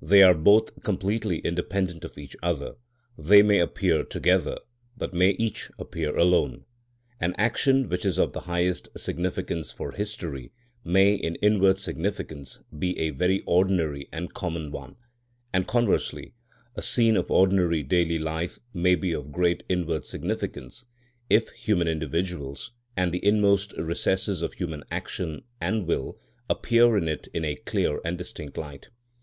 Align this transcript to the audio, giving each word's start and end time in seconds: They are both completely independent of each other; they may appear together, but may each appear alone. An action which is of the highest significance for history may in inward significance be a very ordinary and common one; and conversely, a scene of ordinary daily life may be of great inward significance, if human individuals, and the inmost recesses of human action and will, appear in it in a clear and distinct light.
They 0.00 0.22
are 0.22 0.32
both 0.32 0.82
completely 0.82 1.40
independent 1.40 2.06
of 2.06 2.16
each 2.16 2.34
other; 2.42 2.76
they 3.18 3.42
may 3.42 3.58
appear 3.58 4.02
together, 4.02 4.56
but 4.96 5.12
may 5.12 5.32
each 5.32 5.70
appear 5.78 6.16
alone. 6.16 6.64
An 7.20 7.34
action 7.36 7.90
which 7.90 8.06
is 8.06 8.16
of 8.18 8.32
the 8.32 8.40
highest 8.48 8.88
significance 8.98 9.70
for 9.72 9.92
history 9.92 10.52
may 10.84 11.14
in 11.14 11.34
inward 11.34 11.78
significance 11.78 12.60
be 12.78 12.98
a 12.98 13.10
very 13.10 13.42
ordinary 13.42 14.08
and 14.10 14.32
common 14.32 14.70
one; 14.70 14.96
and 15.52 15.66
conversely, 15.66 16.32
a 16.74 16.80
scene 16.80 17.18
of 17.18 17.30
ordinary 17.30 17.82
daily 17.82 18.18
life 18.18 18.58
may 18.72 18.94
be 18.94 19.12
of 19.12 19.32
great 19.32 19.64
inward 19.68 20.06
significance, 20.06 20.86
if 21.28 21.50
human 21.50 21.88
individuals, 21.88 22.72
and 22.96 23.12
the 23.12 23.22
inmost 23.22 23.74
recesses 23.76 24.40
of 24.40 24.54
human 24.54 24.82
action 24.90 25.42
and 25.60 25.86
will, 25.86 26.18
appear 26.48 26.96
in 26.96 27.06
it 27.06 27.28
in 27.34 27.44
a 27.44 27.54
clear 27.56 28.00
and 28.02 28.16
distinct 28.16 28.56
light. 28.56 28.88